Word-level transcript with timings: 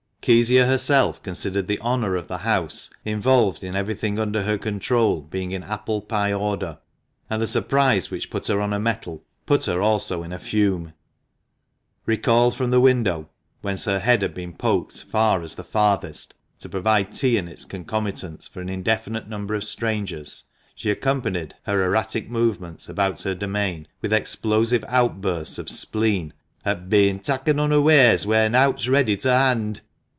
Kezia 0.23 0.67
herself 0.67 1.23
considered 1.23 1.67
the 1.67 1.79
honour 1.79 2.15
of 2.15 2.27
the 2.27 2.37
house 2.37 2.91
involved 3.03 3.63
in 3.63 3.75
everything 3.75 4.19
under 4.19 4.43
her 4.43 4.55
control 4.55 5.19
being" 5.21 5.49
in 5.51 5.63
apple 5.63 5.99
pie 5.99 6.31
order;" 6.31 6.77
and 7.31 7.41
the 7.41 7.47
surprise 7.47 8.11
which 8.11 8.29
put 8.29 8.45
her 8.45 8.61
on 8.61 8.71
her 8.71 8.77
mettle, 8.79 9.23
put 9.47 9.65
her 9.65 9.81
also 9.81 10.21
in 10.21 10.31
a 10.31 10.37
fume. 10.37 10.93
Recalled 12.05 12.55
from 12.55 12.69
the 12.69 12.79
window— 12.79 13.29
whence 13.63 13.85
her 13.85 13.97
head 13.97 14.21
had 14.21 14.35
been 14.35 14.53
poked 14.53 15.01
far 15.05 15.41
as 15.41 15.55
the 15.55 15.63
farthest— 15.63 16.35
to 16.59 16.69
provide 16.69 17.11
tea 17.11 17.35
and 17.39 17.49
its 17.49 17.65
concomitants 17.65 18.45
for 18.47 18.61
an 18.61 18.69
indefinite 18.69 19.27
number 19.27 19.55
of 19.55 19.63
strangers, 19.63 20.43
she 20.75 20.91
accompanied 20.91 21.55
her 21.63 21.83
erratic 21.83 22.29
movements 22.29 22.87
about 22.87 23.23
her 23.23 23.33
domain 23.33 23.87
with 24.03 24.13
explosive 24.13 24.85
outbursts 24.87 25.57
of 25.57 25.67
spleen 25.67 26.31
at" 26.63 26.89
bein' 26.91 27.19
takken 27.19 27.59
unawares 27.59 28.27
when 28.27 28.51
nowt's 28.51 28.87
ready 28.87 29.17
to 29.17 29.31
hand." 29.31 29.81